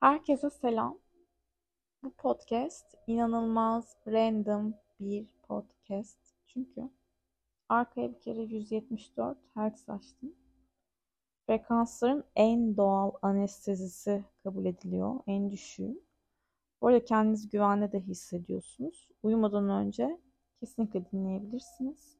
[0.00, 0.98] Herkese selam.
[2.02, 6.18] Bu podcast inanılmaz random bir podcast.
[6.46, 6.90] Çünkü
[7.68, 10.34] arkaya bir kere 174 Hz açtım.
[11.46, 15.20] Frekansların en doğal anestezisi kabul ediliyor.
[15.26, 16.00] En düşüğü.
[16.80, 19.10] Bu arada kendinizi güvende de hissediyorsunuz.
[19.22, 20.20] Uyumadan önce
[20.60, 22.16] kesinlikle dinleyebilirsiniz.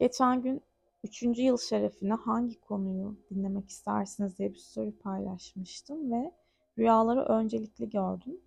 [0.00, 0.62] Geçen gün
[1.04, 6.32] Üçüncü yıl şerefine hangi konuyu dinlemek istersiniz diye bir soru paylaşmıştım ve
[6.78, 8.40] rüyaları öncelikli gördüm.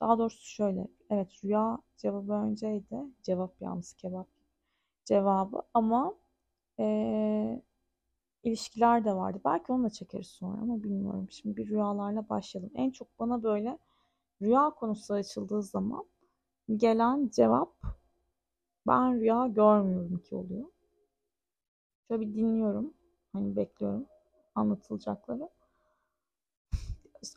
[0.00, 2.96] Daha doğrusu şöyle, evet rüya cevabı önceydi.
[3.22, 4.28] Cevap yalnız kebap
[5.04, 6.14] cevabı ama
[6.78, 7.62] ee,
[8.42, 9.40] ilişkiler de vardı.
[9.44, 11.26] Belki onu da çekeriz sonra ama bilmiyorum.
[11.30, 12.72] Şimdi bir rüyalarla başlayalım.
[12.74, 13.78] En çok bana böyle
[14.42, 16.04] rüya konusu açıldığı zaman
[16.76, 17.74] gelen cevap
[18.86, 20.66] ben rüya görmüyorum ki oluyor.
[22.10, 22.94] Şöyle bir dinliyorum.
[23.32, 24.06] Hani bekliyorum
[24.54, 25.48] anlatılacakları.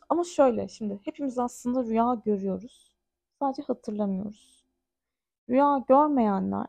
[0.08, 2.94] Ama şöyle şimdi hepimiz aslında rüya görüyoruz.
[3.38, 4.64] Sadece hatırlamıyoruz.
[5.48, 6.66] Rüya görmeyenler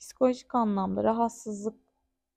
[0.00, 1.76] psikolojik anlamda rahatsızlık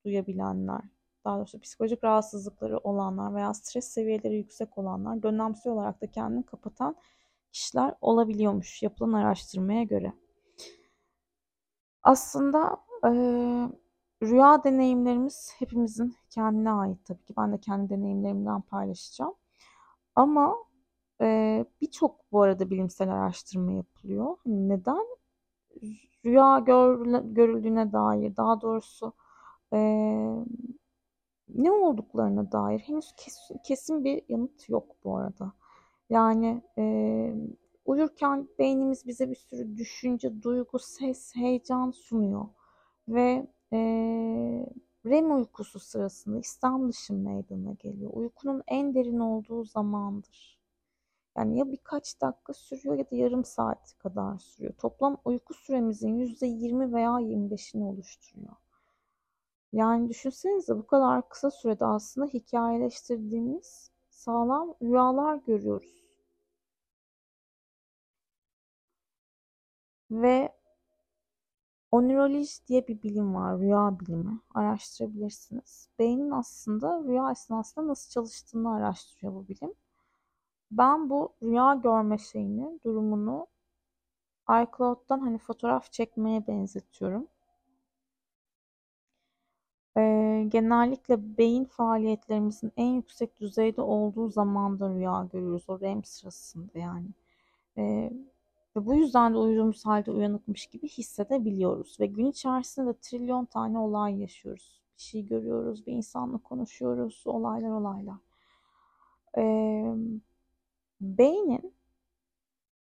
[0.06, 0.82] duyabilenler,
[1.26, 6.96] daha doğrusu psikolojik rahatsızlıkları olanlar veya stres seviyeleri yüksek olanlar dönemsel olarak da kendini kapatan
[7.52, 10.14] kişiler olabiliyormuş yapılan araştırmaya göre.
[12.04, 13.70] Aslında ee,
[14.24, 17.34] Rüya deneyimlerimiz hepimizin kendine ait tabii ki.
[17.38, 19.34] Ben de kendi deneyimlerimden paylaşacağım.
[20.16, 20.56] Ama
[21.22, 24.38] e, birçok bu arada bilimsel araştırma yapılıyor.
[24.46, 25.06] Neden?
[26.26, 29.14] Rüya gör, görüldüğüne dair, daha doğrusu
[29.74, 29.80] e,
[31.50, 35.54] ne olduklarına dair henüz kesin, kesin bir yanıt yok bu arada.
[36.10, 37.36] Yani e,
[37.86, 42.46] uyurken beynimiz bize bir sürü düşünce, duygu, ses, heyecan sunuyor.
[43.08, 43.48] Ve
[45.06, 48.12] REM uykusu sırasında İslam meydana geliyor.
[48.14, 50.60] Uykunun en derin olduğu zamandır.
[51.38, 54.74] Yani ya birkaç dakika sürüyor ya da yarım saat kadar sürüyor.
[54.74, 58.56] Toplam uyku süremizin %20 veya 25'ini oluşturuyor.
[59.74, 66.04] Yani düşünsenize bu kadar kısa sürede aslında hikayeleştirdiğimiz sağlam rüyalar görüyoruz.
[70.12, 70.54] Ve
[71.94, 74.40] Oniroloji diye bir bilim var, rüya bilimi.
[74.54, 75.90] Araştırabilirsiniz.
[76.00, 79.74] Beynin aslında rüya esnasında nasıl çalıştığını araştırıyor bu bilim.
[80.72, 83.48] Ben bu rüya görme şeyini, durumunu
[84.50, 87.28] iCloud'dan hani fotoğraf çekmeye benzetiyorum.
[89.98, 95.66] Ee, genellikle beyin faaliyetlerimizin en yüksek düzeyde olduğu zamanda rüya görüyoruz.
[95.70, 97.08] O REM sırasında yani.
[97.78, 98.14] Ee,
[98.76, 102.00] ve bu yüzden de uyuduğumuz halde uyanıkmış gibi hissedebiliyoruz.
[102.00, 104.82] Ve gün içerisinde de trilyon tane olay yaşıyoruz.
[104.98, 108.18] Bir şey görüyoruz, bir insanla konuşuyoruz, olaylar olaylar.
[109.38, 109.94] Ee,
[111.02, 111.74] beynin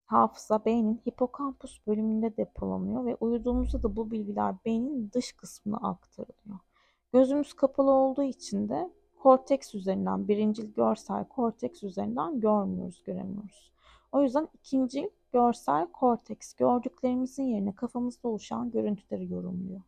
[0.05, 6.59] hafıza beynin hipokampus bölümünde depolanıyor ve uyuduğumuzda da bu bilgiler beynin dış kısmına aktarılıyor.
[7.13, 13.71] Gözümüz kapalı olduğu için de korteks üzerinden, birincil görsel korteks üzerinden görmüyoruz, göremiyoruz.
[14.12, 19.81] O yüzden ikinci görsel korteks gördüklerimizin yerine kafamızda oluşan görüntüleri yorumluyor.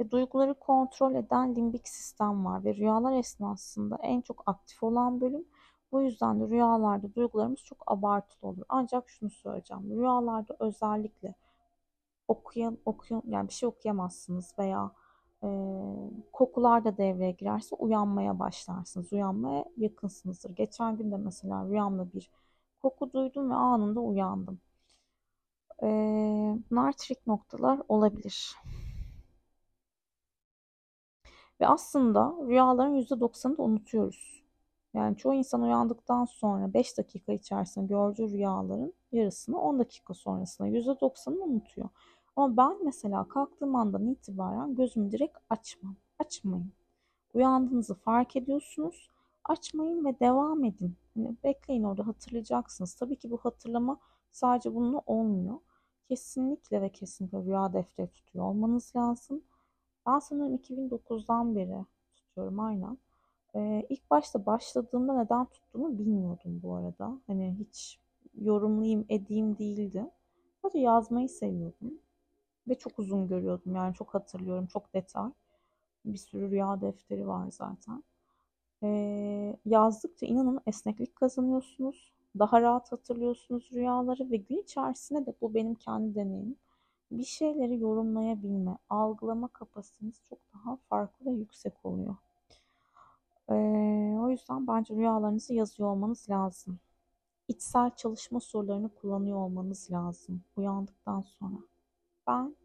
[0.00, 5.44] Ve duyguları kontrol eden limbik sistem var ve rüyalar esnasında en çok aktif olan bölüm.
[5.92, 8.62] Bu yüzden de rüyalarda duygularımız çok abartılı olur.
[8.68, 9.90] Ancak şunu söyleyeceğim.
[9.90, 11.34] Rüyalarda özellikle
[12.28, 14.90] okuyan, okuyan yani bir şey okuyamazsınız veya
[15.42, 15.48] e,
[16.32, 19.12] kokular da devreye girerse uyanmaya başlarsınız.
[19.12, 20.50] Uyanmaya yakınsınızdır.
[20.50, 22.30] Geçen gün de mesela rüyamda bir
[22.86, 24.60] koku duydum ve anında uyandım.
[25.82, 25.86] Ee,
[26.70, 28.56] bunlar trik noktalar olabilir.
[31.60, 34.42] Ve aslında rüyaların %90'ını da unutuyoruz.
[34.94, 41.42] Yani çoğu insan uyandıktan sonra 5 dakika içerisinde gördüğü rüyaların yarısını 10 dakika sonrasında %90'ını
[41.42, 41.88] unutuyor.
[42.36, 45.96] Ama ben mesela kalktığım andan itibaren gözümü direkt açmam.
[46.18, 46.72] Açmayın.
[47.34, 49.10] Uyandığınızı fark ediyorsunuz.
[49.48, 50.96] Açmayın ve devam edin.
[51.14, 52.94] Hani bekleyin orada hatırlayacaksınız.
[52.94, 53.98] Tabii ki bu hatırlama
[54.32, 55.58] sadece bununla olmuyor.
[56.08, 59.42] Kesinlikle ve kesinlikle rüya defteri tutuyor olmanız lazım.
[60.06, 61.84] Ben sanırım 2009'dan beri
[62.16, 62.98] tutuyorum aynen.
[63.54, 67.20] Ee, ilk başta başladığımda neden tuttuğumu bilmiyordum bu arada.
[67.26, 68.00] Hani hiç
[68.34, 70.10] yorumlayayım edeyim değildi.
[70.62, 71.94] Sadece yazmayı seviyordum.
[72.68, 75.32] Ve çok uzun görüyordum yani çok hatırlıyorum çok detay.
[76.04, 78.04] Bir sürü rüya defteri var zaten.
[78.86, 82.12] Ee, yazdıkça inanın esneklik kazanıyorsunuz.
[82.38, 86.56] Daha rahat hatırlıyorsunuz rüyaları ve gün içerisinde de bu benim kendi deneyimim.
[87.10, 92.16] Bir şeyleri yorumlayabilme, algılama kapasiteniz çok daha farklı ve yüksek oluyor.
[93.50, 93.54] Ee,
[94.20, 96.78] o yüzden bence rüyalarınızı yazıyor olmanız lazım.
[97.48, 101.58] İçsel çalışma sorularını kullanıyor olmanız lazım uyandıktan sonra.
[102.26, 102.56] Ben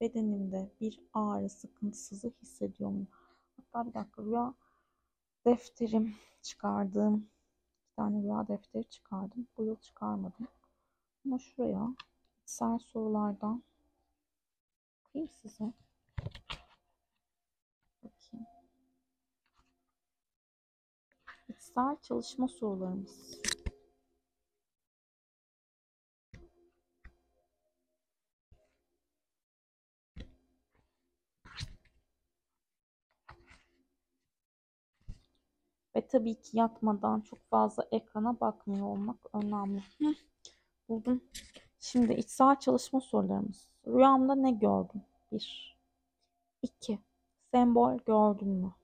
[0.00, 3.08] bedenimde bir ağrı, sıkıntısızı hissediyor muyum?
[3.56, 4.54] Hatta bir dakika rüya
[5.44, 7.30] defterim çıkardım.
[7.90, 9.48] Bir tane rüya defteri çıkardım.
[9.56, 10.48] Bu yıl çıkarmadım.
[11.24, 11.96] Ama şuraya
[12.42, 13.62] içsel sorulardan
[15.00, 15.72] okuyayım size.
[18.02, 18.46] Bakayım.
[21.48, 23.42] İçsel çalışma sorularımız.
[35.96, 39.82] Ve tabii ki yatmadan çok fazla ekrana bakmıyor olmak önemli.
[39.98, 40.14] Hı,
[40.88, 41.20] buldum.
[41.80, 43.68] Şimdi içsel çalışma sorularımız.
[43.86, 45.02] Rüyamda ne gördüm?
[45.32, 45.78] 1.
[46.62, 46.98] 2.
[47.50, 48.74] Sembol gördün mü?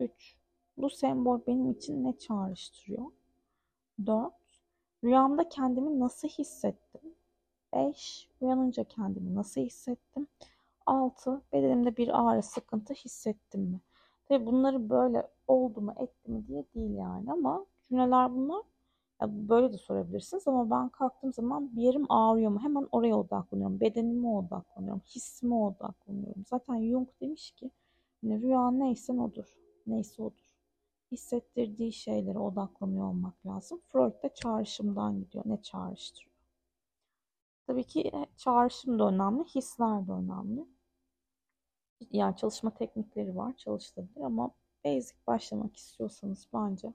[0.00, 0.36] 3.
[0.76, 3.06] Bu sembol benim için ne çağrıştırıyor?
[4.06, 4.34] 4.
[5.04, 7.14] Rüyamda kendimi nasıl hissettim?
[7.74, 8.28] 5.
[8.40, 10.26] Uyanınca kendimi nasıl hissettim?
[10.86, 11.42] 6.
[11.52, 13.80] Bedenimde bir ağrı, sıkıntı hissettim mi?
[14.28, 18.62] Tabii bunları böyle oldu mu, etti mi diye değil yani ama cümleler bunlar.
[19.22, 22.60] Böyle de sorabilirsiniz ama ben kalktığım zaman bir yerim ağrıyor mu?
[22.62, 23.80] Hemen oraya odaklanıyorum.
[23.80, 25.02] Bedenime odaklanıyorum.
[25.06, 26.44] Hissime odaklanıyorum.
[26.46, 27.70] Zaten Jung demiş ki
[28.20, 29.56] hani rüya neyse odur.
[29.86, 30.50] Neyse odur.
[31.12, 33.80] Hissettirdiği şeylere odaklanıyor olmak lazım.
[33.88, 35.44] Freud da çağrışımdan gidiyor.
[35.46, 36.34] Ne çağrıştırıyor?
[37.66, 40.66] Tabii ki çağrışım da önemli, hisler de önemli.
[42.10, 44.50] Yani çalışma teknikleri var, çalışılabilir ama
[44.84, 46.92] basic başlamak istiyorsanız bence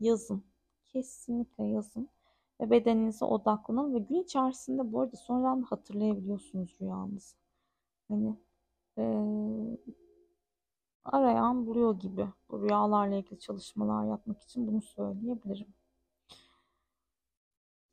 [0.00, 0.44] yazın.
[0.86, 2.08] Kesinlikle yazın.
[2.60, 7.36] Ve bedeninize odaklanın ve gün içerisinde bu arada sonradan da hatırlayabiliyorsunuz rüyanızı.
[8.08, 8.36] Hani
[8.98, 9.78] ee,
[11.04, 15.74] arayan buluyor gibi bu rüyalarla ilgili çalışmalar yapmak için bunu söyleyebilirim.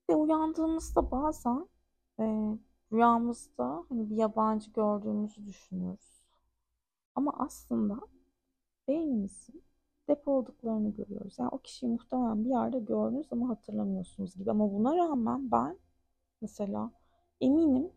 [0.09, 1.67] Ve uyandığımızda bazen
[2.19, 2.23] e,
[2.91, 6.26] rüyamızda hani bir yabancı gördüğümüzü düşünüyoruz.
[7.17, 7.99] Ama aslında
[8.87, 9.63] beynimizin
[10.09, 11.39] depoladıklarını görüyoruz.
[11.39, 14.51] Yani o kişiyi muhtemelen bir yerde gördünüz ama hatırlamıyorsunuz gibi.
[14.51, 15.77] Ama buna rağmen ben
[16.41, 16.91] mesela
[17.41, 17.91] eminim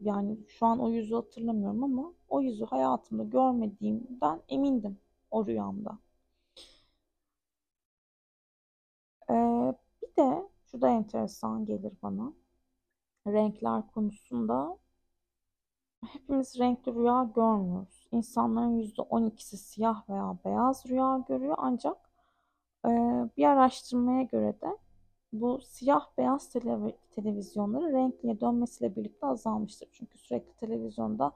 [0.00, 4.98] yani şu an o yüzü hatırlamıyorum ama o yüzü hayatımda görmediğimden emindim
[5.30, 5.98] o rüyamda.
[9.30, 9.34] Ee,
[10.02, 12.32] bir de şu da enteresan gelir bana.
[13.26, 14.78] Renkler konusunda
[16.12, 18.01] hepimiz renkli rüya görmüyoruz.
[18.12, 21.96] İnsanların %12'si siyah veya beyaz rüya görüyor ancak
[22.86, 22.90] e,
[23.36, 24.78] bir araştırmaya göre de
[25.32, 29.88] bu siyah beyaz tele televizyonların renkliye dönmesiyle birlikte azalmıştır.
[29.92, 31.32] Çünkü sürekli televizyonda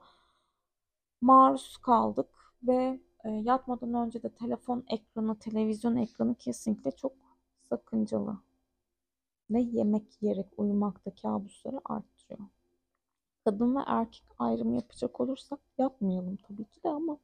[1.21, 2.29] maruz kaldık
[2.63, 7.13] ve e, yatmadan önce de telefon ekranı, televizyon ekranı kesinlikle çok
[7.69, 8.37] sakıncalı.
[9.49, 12.49] Ve yemek yiyerek uyumakta kabusları arttırıyor.
[13.47, 17.17] Kadın ve erkek ayrımı yapacak olursak yapmayalım tabii ki de ama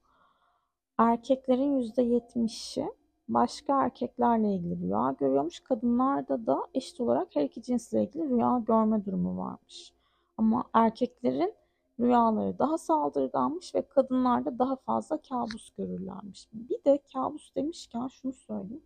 [0.98, 2.94] erkeklerin %70'i
[3.28, 5.60] başka erkeklerle ilgili rüya görüyormuş.
[5.60, 9.94] Kadınlarda da eşit olarak her iki cinsle ilgili rüya görme durumu varmış.
[10.38, 11.54] Ama erkeklerin
[12.00, 16.48] rüyaları daha saldırganmış ve kadınlarda daha fazla kabus görürlermiş.
[16.54, 18.84] Bir de kabus demişken şunu söyleyeyim.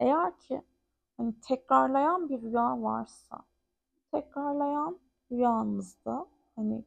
[0.00, 0.62] Eğer ki
[1.16, 3.38] hani tekrarlayan bir rüya varsa
[4.10, 4.98] tekrarlayan
[5.32, 6.26] rüyanızda
[6.58, 6.84] hani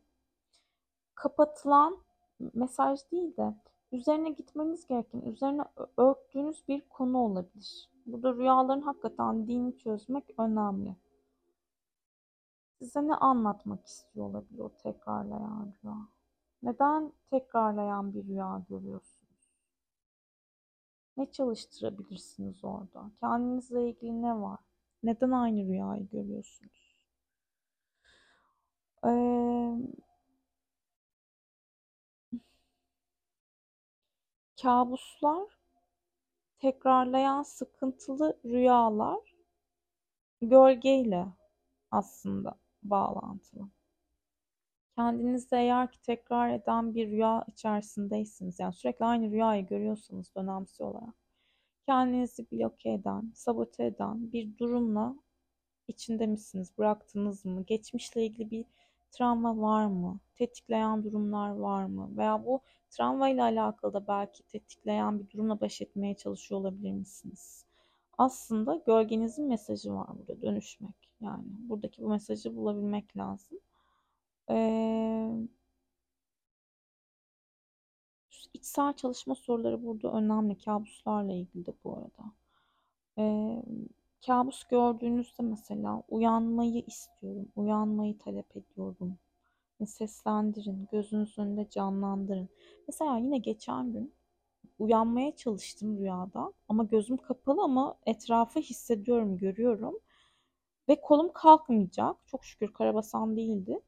[1.15, 1.97] kapatılan
[2.53, 3.55] mesaj değil de
[3.91, 5.63] üzerine gitmeniz gereken, üzerine
[5.97, 7.89] örttüğünüz bir konu olabilir.
[8.05, 10.95] Burada rüyaların hakikaten dini çözmek önemli.
[12.79, 15.97] Size ne anlatmak istiyor olabilir o tekrarlayan rüya?
[16.63, 19.51] Neden tekrarlayan bir rüya görüyorsunuz?
[21.17, 23.11] Ne çalıştırabilirsiniz orada?
[23.19, 24.59] Kendinizle ilgili ne var?
[25.03, 26.80] Neden aynı rüyayı görüyorsunuz?
[34.61, 35.47] Kabuslar,
[36.59, 39.35] tekrarlayan sıkıntılı rüyalar
[40.41, 41.27] gölgeyle
[41.91, 43.69] aslında bağlantılı.
[44.95, 51.15] Kendinizde eğer ki tekrar eden bir rüya içerisindeysiniz, yani sürekli aynı rüyayı görüyorsanız dönemsel olarak,
[51.85, 55.15] kendinizi bloke eden, sabote eden bir durumla
[55.87, 58.65] içinde misiniz, bıraktınız mı, geçmişle ilgili bir
[59.11, 65.19] travma var mı, tetikleyen durumlar var mı veya bu travma ile alakalı da belki tetikleyen
[65.19, 67.65] bir durumla baş etmeye çalışıyor olabilir misiniz?
[68.17, 71.09] Aslında gölgenizin mesajı var burada dönüşmek.
[71.21, 73.59] Yani buradaki bu mesajı bulabilmek lazım.
[74.49, 75.31] Ee,
[78.53, 80.57] içsel çalışma soruları burada önemli.
[80.57, 82.31] Kabuslarla ilgili de bu arada.
[83.17, 83.63] Ee,
[84.25, 89.17] kabus gördüğünüzde mesela uyanmayı istiyorum, uyanmayı talep ediyorum.
[89.85, 92.49] Seslendirin, gözünüzün önünde canlandırın.
[92.87, 94.13] Mesela yine geçen gün
[94.79, 99.99] uyanmaya çalıştım rüyada ama gözüm kapalı ama etrafı hissediyorum, görüyorum.
[100.89, 102.15] Ve kolum kalkmayacak.
[102.27, 103.79] Çok şükür karabasan değildi.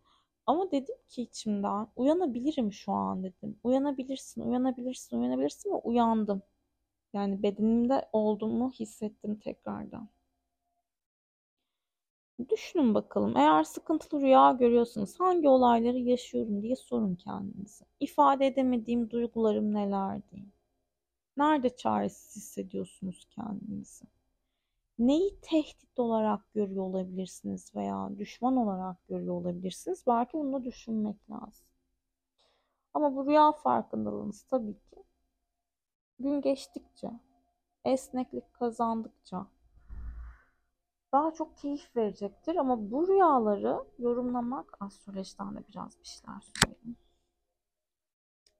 [0.46, 3.60] Ama dedim ki içimden uyanabilirim şu an dedim.
[3.64, 6.42] Uyanabilirsin, uyanabilirsin, uyanabilirsin ve uyandım.
[7.14, 10.10] Yani bedenimde olduğumu hissettim tekrardan.
[12.50, 17.86] Düşünün bakalım eğer sıkıntılı rüya görüyorsanız hangi olayları yaşıyorum diye sorun kendinize.
[18.00, 20.52] İfade edemediğim duygularım neler diyeyim.
[21.38, 24.06] Nerede çaresiz hissediyorsunuz kendinizi?
[25.00, 30.04] Neyi tehdit olarak görüyor olabilirsiniz veya düşman olarak görüyor olabilirsiniz?
[30.08, 31.66] Belki bunu düşünmek lazım.
[32.94, 35.04] Ama bu rüya farkındalığınız tabii ki
[36.20, 37.12] gün geçtikçe,
[37.86, 39.48] esneklik kazandıkça
[41.14, 42.56] daha çok keyif verecektir.
[42.56, 46.98] Ama bu rüyaları yorumlamak astrolojiden de biraz bir şeyler söyleyeyim.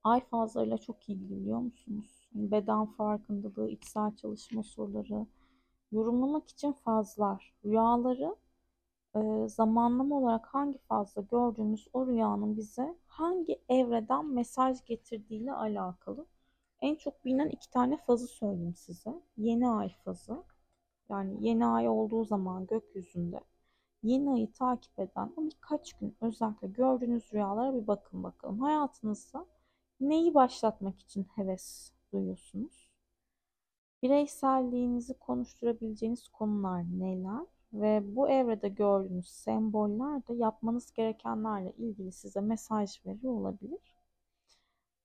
[0.04, 2.28] Ay fazlarıyla çok ilgili biliyor musunuz?
[2.32, 5.26] Beden farkındalığı, içsel çalışma soruları,
[5.92, 7.54] yorumlamak için fazlar.
[7.64, 8.36] Rüyaları
[9.16, 16.26] e, zamanlama olarak hangi fazla gördüğümüz o rüyanın bize hangi evreden mesaj getirdiğiyle alakalı.
[16.80, 19.22] En çok bilinen iki tane fazı söyleyeyim size.
[19.36, 20.44] Yeni ay fazı.
[21.10, 23.40] Yani yeni ay olduğu zaman gökyüzünde
[24.02, 28.60] yeni ayı takip eden o birkaç gün özellikle gördüğünüz rüyalara bir bakın bakalım.
[28.60, 29.46] Hayatınızda
[30.00, 32.88] neyi başlatmak için heves duyuyorsunuz?
[34.02, 37.46] Bireyselliğinizi konuşturabileceğiniz konular neler?
[37.72, 43.96] Ve bu evrede gördüğünüz semboller de yapmanız gerekenlerle ilgili size mesaj veriyor olabilir.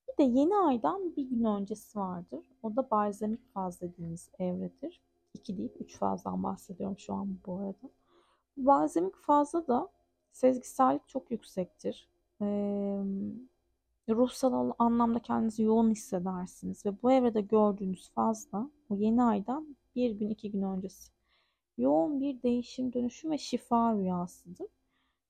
[0.07, 2.45] Bir de yeni aydan bir gün öncesi vardır.
[2.63, 5.01] O da balzamik faz dediğimiz evredir.
[5.33, 7.89] 2 değil 3 fazdan bahsediyorum şu an bu arada.
[8.57, 9.89] Balzamik fazda da
[10.31, 12.09] sezgisellik çok yüksektir.
[12.41, 12.45] Ee,
[14.09, 20.29] ruhsal anlamda kendinizi yoğun hissedersiniz ve bu evrede gördüğünüz fazla o yeni aydan bir gün
[20.29, 21.12] iki gün öncesi
[21.79, 24.67] yoğun bir değişim, dönüşüm ve şifa rüyasıdır.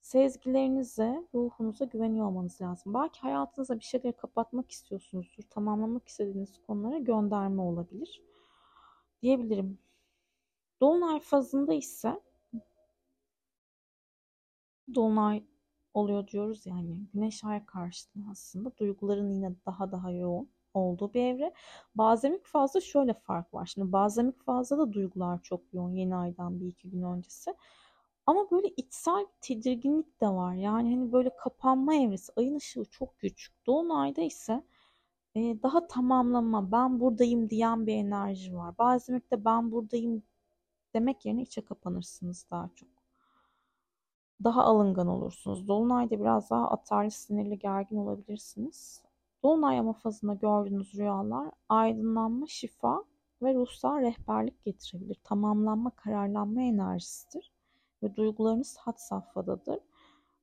[0.01, 2.93] Sezgilerinize, ruhunuza güveniyor olmanız lazım.
[2.93, 5.43] Belki hayatınıza bir şeyleri kapatmak istiyorsunuzdur.
[5.43, 8.21] Tamamlamak istediğiniz konulara gönderme olabilir.
[9.21, 9.77] Diyebilirim.
[10.81, 12.21] Dolunay fazında ise
[14.95, 15.43] Dolunay
[15.93, 21.53] oluyor diyoruz yani güneş ay karşıtı aslında duyguların yine daha daha yoğun olduğu bir evre.
[21.95, 23.65] Bazemik fazla şöyle fark var.
[23.65, 27.55] Şimdi bazemik fazla da duygular çok yoğun yeni aydan bir iki gün öncesi.
[28.25, 30.53] Ama böyle içsel tedirginlik de var.
[30.53, 32.33] Yani hani böyle kapanma evresi.
[32.37, 33.65] Ayın ışığı çok küçük.
[33.67, 34.63] Dolunayda ise
[35.35, 38.77] e, daha tamamlama, ben buradayım diyen bir enerji var.
[38.77, 40.23] Bazemikte ben buradayım
[40.93, 42.89] demek yerine içe kapanırsınız daha çok
[44.43, 45.67] daha alıngan olursunuz.
[45.67, 49.01] Dolunayda biraz daha atarlı, sinirli, gergin olabilirsiniz.
[49.43, 53.03] Dolunay ama fazında gördüğünüz rüyalar aydınlanma, şifa
[53.41, 55.17] ve ruhsal rehberlik getirebilir.
[55.23, 57.51] Tamamlanma, kararlanma enerjisidir.
[58.03, 59.79] Ve duygularınız hat safhadadır.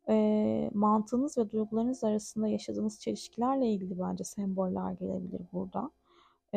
[0.09, 5.91] E, mantığınız ve duygularınız arasında yaşadığınız çelişkilerle ilgili bence semboller gelebilir burada.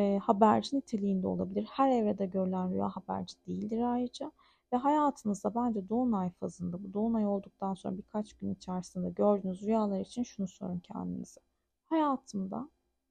[0.00, 1.64] E, haberci niteliğinde olabilir.
[1.70, 4.32] Her evrede görülen rüya haberci değildir ayrıca.
[4.72, 10.22] Ve hayatınızda bence dolunay fazında bu dolunay olduktan sonra birkaç gün içerisinde gördüğünüz rüyalar için
[10.22, 11.40] şunu sorun kendinize.
[11.86, 12.68] Hayatımda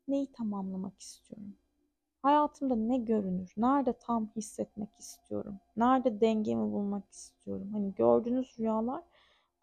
[0.08, 1.55] neyi tamamlamak istiyorum?
[2.22, 3.53] Hayatımda ne görünür?
[3.58, 5.60] Nerede tam hissetmek istiyorum?
[5.77, 7.69] Nerede dengemi bulmak istiyorum?
[7.72, 9.03] Hani gördüğünüz rüyalar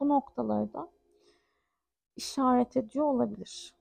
[0.01, 0.89] bu noktaları da
[2.17, 3.76] işaret ediyor olabilir.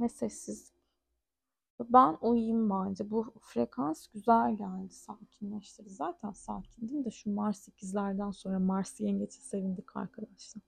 [0.00, 0.78] Ve sessizlik.
[1.80, 3.10] Ben uyuyayım bence.
[3.10, 4.92] Bu frekans güzel geldi.
[4.94, 5.90] Sakinleştirdi.
[5.90, 10.62] Zaten sakindim de şu Mars ikizlerden sonra Mars yengeçe sevindik arkadaşlar.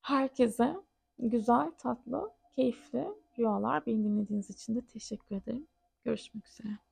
[0.00, 0.76] Herkese
[1.18, 3.08] güzel, tatlı, keyifli
[3.38, 3.86] rüyalar.
[3.86, 5.66] Beni dinlediğiniz için de teşekkür ederim.
[6.04, 6.85] Görüşmek üzere.